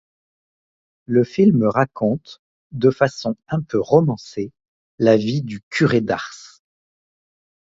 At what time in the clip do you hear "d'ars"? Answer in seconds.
6.01-6.63